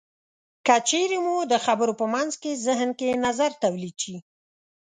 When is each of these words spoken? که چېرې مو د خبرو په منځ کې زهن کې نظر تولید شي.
که 0.65 0.75
چېرې 0.89 1.17
مو 1.25 1.35
د 1.51 1.53
خبرو 1.65 1.93
په 2.01 2.05
منځ 2.13 2.31
کې 2.41 2.61
زهن 2.67 2.89
کې 2.99 3.09
نظر 3.25 3.51
تولید 3.63 3.95
شي. 4.03 4.15